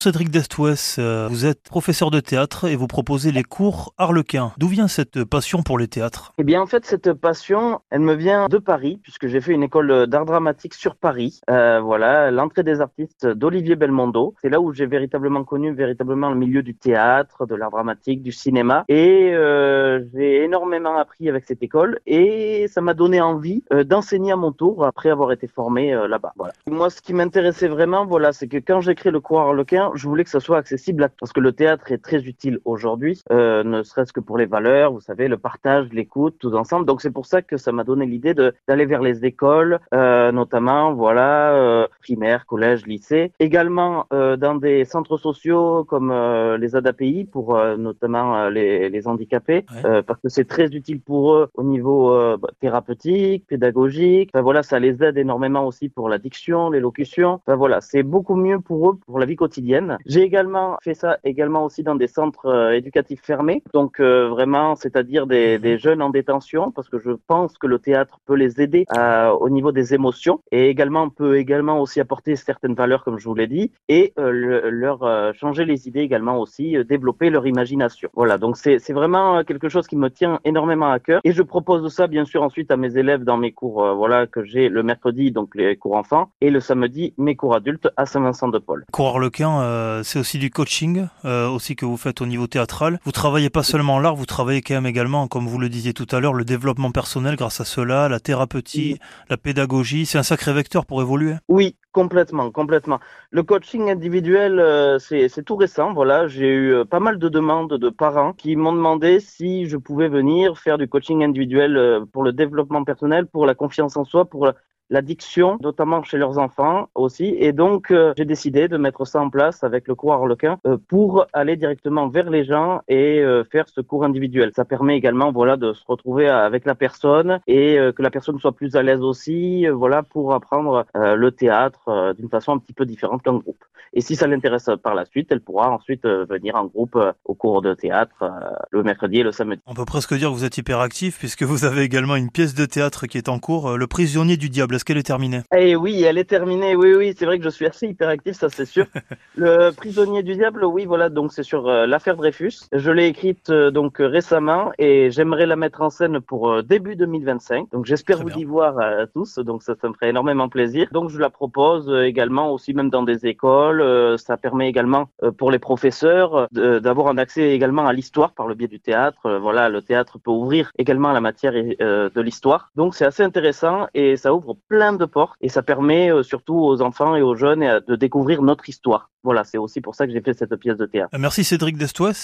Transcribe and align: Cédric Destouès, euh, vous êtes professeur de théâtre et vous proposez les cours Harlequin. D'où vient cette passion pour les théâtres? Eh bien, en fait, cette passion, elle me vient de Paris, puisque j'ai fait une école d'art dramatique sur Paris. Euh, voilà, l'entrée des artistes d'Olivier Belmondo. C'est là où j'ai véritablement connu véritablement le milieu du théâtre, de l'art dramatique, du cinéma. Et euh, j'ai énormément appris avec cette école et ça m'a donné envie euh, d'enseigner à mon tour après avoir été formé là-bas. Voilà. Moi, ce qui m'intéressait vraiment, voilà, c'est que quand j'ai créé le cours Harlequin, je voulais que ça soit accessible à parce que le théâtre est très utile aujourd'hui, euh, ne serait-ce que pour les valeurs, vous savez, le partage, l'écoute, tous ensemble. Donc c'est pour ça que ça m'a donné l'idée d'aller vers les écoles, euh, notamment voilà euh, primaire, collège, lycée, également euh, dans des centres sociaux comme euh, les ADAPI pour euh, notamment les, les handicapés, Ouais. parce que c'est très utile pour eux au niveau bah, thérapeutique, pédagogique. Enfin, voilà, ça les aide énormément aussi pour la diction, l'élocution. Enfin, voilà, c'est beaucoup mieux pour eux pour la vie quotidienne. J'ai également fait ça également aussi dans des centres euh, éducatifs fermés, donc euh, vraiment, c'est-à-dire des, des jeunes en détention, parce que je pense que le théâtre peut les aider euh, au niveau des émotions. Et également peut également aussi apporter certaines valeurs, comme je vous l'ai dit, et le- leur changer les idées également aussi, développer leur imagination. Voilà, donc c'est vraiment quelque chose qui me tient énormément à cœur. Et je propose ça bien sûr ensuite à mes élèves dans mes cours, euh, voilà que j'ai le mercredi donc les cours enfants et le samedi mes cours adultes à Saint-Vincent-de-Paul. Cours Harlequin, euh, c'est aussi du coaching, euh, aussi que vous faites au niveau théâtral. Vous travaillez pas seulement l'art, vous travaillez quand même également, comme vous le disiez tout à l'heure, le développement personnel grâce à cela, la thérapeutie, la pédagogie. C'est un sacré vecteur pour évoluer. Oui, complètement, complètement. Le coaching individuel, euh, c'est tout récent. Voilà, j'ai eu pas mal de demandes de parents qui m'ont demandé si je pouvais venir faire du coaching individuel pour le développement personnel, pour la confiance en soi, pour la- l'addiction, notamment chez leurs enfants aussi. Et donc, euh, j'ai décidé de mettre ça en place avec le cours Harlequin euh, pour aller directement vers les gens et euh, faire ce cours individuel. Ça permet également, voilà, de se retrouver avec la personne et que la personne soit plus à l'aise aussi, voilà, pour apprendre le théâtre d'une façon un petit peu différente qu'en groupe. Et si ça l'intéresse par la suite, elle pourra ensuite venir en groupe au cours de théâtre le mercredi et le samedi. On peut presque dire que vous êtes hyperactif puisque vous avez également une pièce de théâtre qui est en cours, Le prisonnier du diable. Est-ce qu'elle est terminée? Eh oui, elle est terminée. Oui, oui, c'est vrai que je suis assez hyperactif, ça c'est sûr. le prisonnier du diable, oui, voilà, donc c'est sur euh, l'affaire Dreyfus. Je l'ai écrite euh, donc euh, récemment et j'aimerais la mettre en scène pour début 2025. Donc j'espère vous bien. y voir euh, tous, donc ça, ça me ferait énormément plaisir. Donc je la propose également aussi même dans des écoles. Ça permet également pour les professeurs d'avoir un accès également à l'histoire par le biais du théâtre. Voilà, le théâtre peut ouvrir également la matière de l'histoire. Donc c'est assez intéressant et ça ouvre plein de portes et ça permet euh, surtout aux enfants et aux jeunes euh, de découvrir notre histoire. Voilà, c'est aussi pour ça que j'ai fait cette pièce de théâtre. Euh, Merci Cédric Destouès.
Cédric 0.00 0.30
Destouès, 0.30 0.98
euh, 1.00 1.26
vous 1.28 1.44
êtes 1.44 1.64
professeur 1.64 2.12
de 2.12 2.20
théâtre 2.20 2.68
et 2.68 2.76
vous 2.76 2.86
proposez 2.86 3.32
les 3.32 3.42
cours 3.42 3.94
Harlequin. 3.98 4.52
D'où 4.56 4.68
vient 4.68 4.86
cette 4.86 5.24
passion 5.24 5.64
pour 5.64 5.76
les 5.76 5.88
théâtres? 5.88 6.32
Eh 6.38 6.44
bien, 6.44 6.62
en 6.62 6.66
fait, 6.66 6.86
cette 6.86 7.12
passion, 7.14 7.80
elle 7.90 8.02
me 8.02 8.14
vient 8.14 8.46
de 8.46 8.58
Paris, 8.58 9.00
puisque 9.02 9.26
j'ai 9.26 9.40
fait 9.40 9.50
une 9.50 9.64
école 9.64 10.06
d'art 10.06 10.24
dramatique 10.24 10.74
sur 10.74 10.94
Paris. 10.94 11.40
Euh, 11.50 11.80
voilà, 11.80 12.30
l'entrée 12.30 12.62
des 12.62 12.80
artistes 12.80 13.26
d'Olivier 13.26 13.74
Belmondo. 13.74 14.36
C'est 14.40 14.50
là 14.50 14.60
où 14.60 14.72
j'ai 14.72 14.86
véritablement 14.86 15.42
connu 15.42 15.74
véritablement 15.74 16.30
le 16.30 16.36
milieu 16.36 16.62
du 16.62 16.76
théâtre, 16.76 17.44
de 17.46 17.56
l'art 17.56 17.72
dramatique, 17.72 18.22
du 18.22 18.30
cinéma. 18.30 18.84
Et 18.86 19.32
euh, 19.34 20.04
j'ai 20.14 20.44
énormément 20.44 20.96
appris 20.96 21.28
avec 21.28 21.44
cette 21.44 21.64
école 21.64 21.98
et 22.06 22.68
ça 22.68 22.80
m'a 22.80 22.94
donné 22.94 23.20
envie 23.20 23.64
euh, 23.72 23.82
d'enseigner 23.82 24.30
à 24.30 24.36
mon 24.36 24.52
tour 24.52 24.84
après 24.84 25.10
avoir 25.10 25.32
été 25.32 25.48
formé 25.48 25.92
là-bas. 26.08 26.34
Voilà. 26.36 26.52
Moi, 26.68 26.88
ce 26.88 27.02
qui 27.02 27.14
m'intéressait 27.14 27.66
vraiment, 27.66 28.06
voilà, 28.06 28.32
c'est 28.32 28.46
que 28.46 28.58
quand 28.58 28.80
j'ai 28.80 28.94
créé 28.94 29.10
le 29.10 29.18
cours 29.18 29.40
Harlequin, 29.40 29.87
je 29.94 30.06
voulais 30.08 30.24
que 30.24 30.30
ça 30.30 30.40
soit 30.40 30.58
accessible 30.58 31.04
à 31.04 31.08
parce 31.08 31.32
que 31.32 31.40
le 31.40 31.52
théâtre 31.52 31.90
est 31.92 31.98
très 31.98 32.24
utile 32.26 32.58
aujourd'hui, 32.64 33.20
euh, 33.32 33.62
ne 33.64 33.82
serait-ce 33.82 34.12
que 34.12 34.20
pour 34.20 34.38
les 34.38 34.46
valeurs, 34.46 34.92
vous 34.92 35.00
savez, 35.00 35.28
le 35.28 35.36
partage, 35.38 35.88
l'écoute, 35.92 36.36
tous 36.38 36.54
ensemble. 36.54 36.86
Donc 36.86 37.00
c'est 37.02 37.10
pour 37.10 37.26
ça 37.26 37.42
que 37.42 37.56
ça 37.56 37.72
m'a 37.72 37.84
donné 37.84 38.06
l'idée 38.06 38.34
d'aller 38.34 38.86
vers 38.86 39.02
les 39.02 39.24
écoles, 39.24 39.78
euh, 39.94 40.32
notamment 40.32 40.92
voilà 40.94 41.52
euh, 41.54 41.86
primaire, 42.02 42.46
collège, 42.46 42.86
lycée, 42.86 43.32
également 43.40 44.06
euh, 44.12 44.36
dans 44.36 44.54
des 44.54 44.84
centres 44.84 45.16
sociaux 45.16 45.84
comme 45.84 46.10
euh, 46.10 46.56
les 46.58 46.76
ADAPI 46.76 47.24
pour 47.24 47.56
euh, 47.56 47.76
notamment 47.76 48.48
les, 48.48 48.88
les 48.88 49.08
handicapés, 49.08 49.64
Ouais. 49.84 50.02
parce 50.02 50.20
que 50.20 50.28
c'est 50.28 50.44
très 50.46 50.66
utile 50.74 51.00
pour 51.00 51.34
eux 51.34 51.48
au 51.54 51.62
niveau 51.62 52.10
bah, 52.38 52.48
thérapeutique, 52.60 53.46
pédagogique. 53.46 54.30
Enfin, 54.32 54.42
voilà, 54.42 54.62
ça 54.62 54.78
les 54.78 55.02
aide 55.02 55.16
énormément 55.18 55.66
aussi 55.66 55.88
pour 55.88 56.08
la 56.08 56.18
diction, 56.18 56.70
l'élocution. 56.70 57.40
Enfin, 57.46 57.56
voilà, 57.56 57.80
c'est 57.80 58.02
beaucoup 58.02 58.36
mieux 58.36 58.60
pour 58.60 58.90
eux 58.90 58.98
pour 59.06 59.18
la 59.18 59.26
vie 59.26 59.36
quotidienne. 59.36 59.77
J'ai 60.06 60.22
également 60.22 60.76
fait 60.82 60.94
ça 60.94 61.18
également 61.24 61.64
aussi 61.64 61.82
dans 61.82 61.94
des 61.94 62.06
centres 62.08 62.46
euh, 62.46 62.72
éducatifs 62.72 63.22
fermés, 63.22 63.62
donc 63.72 64.00
euh, 64.00 64.28
vraiment, 64.28 64.74
c'est-à-dire 64.76 65.26
des, 65.26 65.58
des 65.58 65.78
jeunes 65.78 66.02
en 66.02 66.10
détention, 66.10 66.70
parce 66.70 66.88
que 66.88 66.98
je 66.98 67.12
pense 67.26 67.56
que 67.58 67.66
le 67.66 67.78
théâtre 67.78 68.18
peut 68.26 68.34
les 68.34 68.60
aider 68.60 68.84
euh, 68.96 69.30
au 69.30 69.48
niveau 69.50 69.72
des 69.72 69.94
émotions. 69.94 70.40
Et 70.52 70.68
également 70.68 71.08
peut 71.10 71.36
également 71.38 71.80
aussi 71.80 72.00
apporter 72.00 72.36
certaines 72.36 72.74
valeurs, 72.74 73.04
comme 73.04 73.18
je 73.18 73.28
vous 73.28 73.34
l'ai 73.34 73.46
dit, 73.46 73.70
et 73.88 74.12
le- 74.16 74.70
leur 74.70 74.98
changer 75.34 75.64
les 75.64 75.88
idées 75.88 76.00
également 76.00 76.38
aussi, 76.38 76.76
développer 76.84 77.30
leur 77.30 77.46
imagination. 77.46 78.08
Voilà, 78.14 78.38
donc 78.38 78.56
c'est 78.56 78.92
vraiment 78.92 79.44
quelque 79.44 79.68
chose 79.68 79.86
qui 79.86 79.96
me 79.96 80.08
tient 80.10 80.40
énormément 80.44 80.90
à 80.90 80.98
cœur. 80.98 81.20
Et 81.24 81.32
je 81.32 81.42
propose 81.42 81.92
ça 81.92 82.06
bien 82.06 82.24
sûr 82.24 82.42
ensuite 82.42 82.70
à 82.70 82.76
mes 82.76 82.96
élèves 82.96 83.24
dans 83.24 83.36
mes 83.36 83.52
cours, 83.52 83.84
euh, 83.84 83.94
voilà 83.94 84.26
que 84.26 84.42
j'ai 84.44 84.68
le 84.68 84.82
mercredi 84.82 85.30
donc 85.32 85.54
les 85.54 85.76
cours 85.76 85.96
enfants 85.96 86.30
et 86.40 86.50
le 86.50 86.60
samedi 86.60 87.14
mes 87.18 87.36
cours 87.36 87.54
adultes 87.54 87.88
à 87.96 88.06
Saint-Vincent-de-Paul. 88.06 88.84
Cours 88.92 89.08
Harlequin, 89.08 89.60
euh, 89.68 90.02
c'est 90.02 90.18
aussi 90.18 90.38
du 90.38 90.50
coaching, 90.50 91.06
euh, 91.24 91.48
aussi 91.48 91.76
que 91.76 91.84
vous 91.84 91.96
faites 91.96 92.20
au 92.20 92.26
niveau 92.26 92.46
théâtral. 92.46 92.98
Vous 93.04 93.12
travaillez 93.12 93.50
pas 93.50 93.62
seulement 93.62 93.98
l'art, 94.00 94.14
vous 94.16 94.26
travaillez 94.26 94.62
quand 94.62 94.74
même 94.74 94.86
également, 94.86 95.28
comme 95.28 95.46
vous 95.46 95.58
le 95.58 95.68
disiez 95.68 95.92
tout 95.92 96.06
à 96.10 96.20
l'heure, 96.20 96.32
le 96.34 96.44
développement 96.44 96.90
personnel 96.90 97.36
grâce 97.36 97.60
à 97.60 97.64
cela, 97.64 98.08
la 98.08 98.20
thérapeutie, 98.20 98.98
la 99.28 99.36
pédagogie. 99.36 100.06
C'est 100.06 100.18
un 100.18 100.22
sacré 100.22 100.52
vecteur 100.52 100.86
pour 100.86 101.02
évoluer. 101.02 101.34
Oui, 101.48 101.76
complètement, 101.92 102.50
complètement. 102.50 102.98
Le 103.30 103.42
coaching 103.42 103.90
individuel, 103.90 104.58
euh, 104.58 104.98
c'est 104.98 105.44
tout 105.44 105.56
récent. 105.56 105.92
Voilà, 105.92 106.28
j'ai 106.28 106.52
eu 106.54 106.84
pas 106.90 107.00
mal 107.00 107.18
de 107.18 107.28
demandes 107.28 107.74
de 107.74 107.90
parents 107.90 108.32
qui 108.32 108.56
m'ont 108.56 108.72
demandé 108.72 109.20
si 109.20 109.66
je 109.66 109.76
pouvais 109.76 110.08
venir 110.08 110.58
faire 110.58 110.78
du 110.78 110.88
coaching 110.88 111.22
individuel 111.24 112.00
pour 112.12 112.22
le 112.22 112.32
développement 112.32 112.84
personnel, 112.84 113.26
pour 113.26 113.46
la 113.46 113.54
confiance 113.54 113.96
en 113.96 114.04
soi, 114.04 114.24
pour 114.24 114.46
la- 114.46 114.54
l'addiction, 114.90 115.58
notamment 115.60 116.02
chez 116.02 116.18
leurs 116.18 116.38
enfants 116.38 116.88
aussi. 116.94 117.36
Et 117.38 117.52
donc, 117.52 117.90
euh, 117.90 118.12
j'ai 118.16 118.24
décidé 118.24 118.68
de 118.68 118.76
mettre 118.76 119.06
ça 119.06 119.20
en 119.20 119.30
place 119.30 119.64
avec 119.64 119.88
le 119.88 119.94
cours 119.94 120.12
Harlequin 120.12 120.58
euh, 120.66 120.76
pour 120.88 121.26
aller 121.32 121.56
directement 121.56 122.08
vers 122.08 122.30
les 122.30 122.44
gens 122.44 122.80
et 122.88 123.20
euh, 123.20 123.44
faire 123.44 123.68
ce 123.68 123.80
cours 123.80 124.04
individuel. 124.04 124.52
Ça 124.54 124.64
permet 124.64 124.96
également, 124.96 125.32
voilà, 125.32 125.56
de 125.56 125.72
se 125.72 125.84
retrouver 125.86 126.28
avec 126.28 126.64
la 126.64 126.74
personne 126.74 127.40
et 127.46 127.76
que 127.94 128.02
la 128.02 128.10
personne 128.10 128.38
soit 128.38 128.52
plus 128.52 128.76
à 128.76 128.82
l'aise 128.82 129.00
aussi, 129.00 129.66
voilà, 129.68 130.02
pour 130.02 130.34
apprendre 130.34 130.86
le 130.94 131.30
théâtre 131.30 132.14
d'une 132.16 132.28
façon 132.28 132.52
un 132.52 132.58
petit 132.58 132.72
peu 132.72 132.84
différente 132.84 133.22
qu'en 133.22 133.38
groupe. 133.38 133.64
Et 133.94 134.00
si 134.00 134.16
ça 134.16 134.26
l'intéresse 134.26 134.68
par 134.82 134.94
la 134.94 135.04
suite, 135.04 135.28
elle 135.30 135.40
pourra 135.40 135.70
ensuite 135.70 136.04
venir 136.04 136.56
en 136.56 136.66
groupe 136.66 136.98
au 137.24 137.34
cours 137.34 137.62
de 137.62 137.74
théâtre 137.74 138.24
le 138.70 138.82
mercredi 138.82 139.20
et 139.20 139.22
le 139.22 139.32
samedi. 139.32 139.60
On 139.66 139.74
peut 139.74 139.84
presque 139.84 140.14
dire 140.14 140.28
que 140.28 140.34
vous 140.34 140.44
êtes 140.44 140.58
hyperactif 140.58 141.18
puisque 141.18 141.42
vous 141.42 141.64
avez 141.64 141.82
également 141.82 142.16
une 142.16 142.30
pièce 142.30 142.54
de 142.54 142.66
théâtre 142.66 143.06
qui 143.06 143.18
est 143.18 143.28
en 143.28 143.38
cours, 143.38 143.76
Le 143.76 143.86
prisonnier 143.86 144.36
du 144.36 144.50
diable. 144.50 144.77
Est-ce 144.78 144.84
qu'elle 144.84 144.98
est 144.98 145.02
terminée? 145.02 145.40
Eh 145.52 145.74
oui, 145.74 146.04
elle 146.04 146.18
est 146.18 146.30
terminée. 146.30 146.76
Oui, 146.76 146.94
oui, 146.94 147.12
c'est 147.18 147.26
vrai 147.26 147.38
que 147.38 147.44
je 147.44 147.48
suis 147.48 147.66
assez 147.66 147.88
hyperactif, 147.88 148.36
ça 148.36 148.48
c'est 148.48 148.64
sûr. 148.64 148.86
le 149.34 149.72
prisonnier 149.72 150.22
du 150.22 150.36
diable, 150.36 150.64
oui, 150.64 150.84
voilà, 150.84 151.08
donc 151.08 151.32
c'est 151.32 151.42
sur 151.42 151.66
euh, 151.66 151.84
l'affaire 151.84 152.16
Dreyfus. 152.16 152.68
Je 152.72 152.92
l'ai 152.92 153.08
écrite 153.08 153.50
euh, 153.50 153.72
donc 153.72 154.00
euh, 154.00 154.06
récemment 154.06 154.70
et 154.78 155.10
j'aimerais 155.10 155.46
la 155.46 155.56
mettre 155.56 155.80
en 155.80 155.90
scène 155.90 156.20
pour 156.20 156.62
début 156.62 156.94
2025. 156.94 157.72
Donc 157.72 157.86
j'espère 157.86 158.18
vous 158.18 158.26
bien. 158.26 158.38
y 158.38 158.44
voir 158.44 158.78
euh, 158.78 159.06
tous, 159.12 159.40
donc 159.40 159.64
ça, 159.64 159.74
ça 159.74 159.88
me 159.88 159.94
ferait 159.94 160.10
énormément 160.10 160.48
plaisir. 160.48 160.86
Donc 160.92 161.10
je 161.10 161.18
la 161.18 161.28
propose 161.28 161.92
également 162.04 162.52
aussi 162.52 162.72
même 162.72 162.88
dans 162.88 163.02
des 163.02 163.26
écoles. 163.26 164.16
Ça 164.16 164.36
permet 164.36 164.68
également 164.68 165.08
pour 165.38 165.50
les 165.50 165.58
professeurs 165.58 166.46
d'avoir 166.52 167.08
un 167.08 167.18
accès 167.18 167.50
également 167.50 167.88
à 167.88 167.92
l'histoire 167.92 168.30
par 168.30 168.46
le 168.46 168.54
biais 168.54 168.68
du 168.68 168.78
théâtre. 168.78 169.38
Voilà, 169.40 169.68
le 169.70 169.82
théâtre 169.82 170.20
peut 170.20 170.30
ouvrir 170.30 170.70
également 170.78 171.10
la 171.10 171.20
matière 171.20 171.52
de 171.52 172.20
l'histoire. 172.20 172.70
Donc 172.76 172.94
c'est 172.94 173.06
assez 173.06 173.24
intéressant 173.24 173.88
et 173.92 174.16
ça 174.16 174.32
ouvre 174.32 174.56
plein 174.68 174.92
de 174.92 175.04
portes 175.04 175.36
et 175.40 175.48
ça 175.48 175.62
permet 175.62 176.12
euh, 176.12 176.22
surtout 176.22 176.56
aux 176.56 176.82
enfants 176.82 177.16
et 177.16 177.22
aux 177.22 177.34
jeunes 177.34 177.62
euh, 177.62 177.80
de 177.86 177.96
découvrir 177.96 178.42
notre 178.42 178.68
histoire. 178.68 179.10
Voilà, 179.24 179.44
c'est 179.44 179.58
aussi 179.58 179.80
pour 179.80 179.94
ça 179.94 180.06
que 180.06 180.12
j'ai 180.12 180.20
fait 180.20 180.32
cette 180.32 180.54
pièce 180.56 180.76
de 180.76 180.86
théâtre. 180.86 181.10
Euh, 181.14 181.18
Merci 181.18 181.44
Cédric 181.44 181.76
Destouès. 181.76 182.16